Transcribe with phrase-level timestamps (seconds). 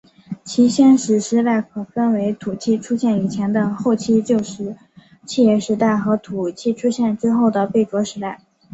[0.43, 4.75] 其先史时代可分为土器出现以前的后期旧石
[5.27, 8.39] 器时代和土器出现之后的贝冢时代。